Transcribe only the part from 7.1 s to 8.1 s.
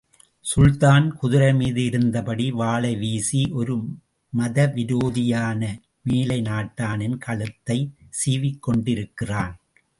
கழுத்தைச்